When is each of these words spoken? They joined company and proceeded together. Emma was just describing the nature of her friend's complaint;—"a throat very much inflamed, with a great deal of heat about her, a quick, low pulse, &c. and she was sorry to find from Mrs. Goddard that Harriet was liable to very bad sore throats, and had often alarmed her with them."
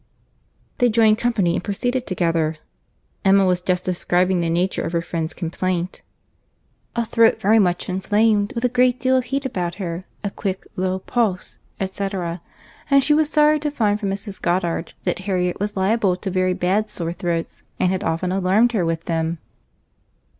They 0.79 0.89
joined 0.89 1.19
company 1.19 1.53
and 1.53 1.63
proceeded 1.63 2.07
together. 2.07 2.57
Emma 3.23 3.45
was 3.45 3.61
just 3.61 3.83
describing 3.83 4.39
the 4.39 4.49
nature 4.49 4.81
of 4.81 4.93
her 4.93 5.01
friend's 5.03 5.35
complaint;—"a 5.35 7.05
throat 7.05 7.39
very 7.39 7.59
much 7.59 7.87
inflamed, 7.87 8.51
with 8.55 8.65
a 8.65 8.69
great 8.69 8.99
deal 8.99 9.15
of 9.15 9.25
heat 9.25 9.45
about 9.45 9.75
her, 9.75 10.05
a 10.23 10.31
quick, 10.31 10.65
low 10.75 10.97
pulse, 10.97 11.59
&c. 11.79 12.03
and 12.89 13.03
she 13.03 13.13
was 13.13 13.29
sorry 13.29 13.59
to 13.59 13.69
find 13.69 13.99
from 13.99 14.09
Mrs. 14.09 14.41
Goddard 14.41 14.95
that 15.03 15.19
Harriet 15.29 15.59
was 15.59 15.77
liable 15.77 16.15
to 16.15 16.31
very 16.31 16.55
bad 16.55 16.89
sore 16.89 17.13
throats, 17.13 17.61
and 17.79 17.91
had 17.91 18.03
often 18.03 18.31
alarmed 18.31 18.71
her 18.71 18.83
with 18.83 19.05
them." 19.05 19.37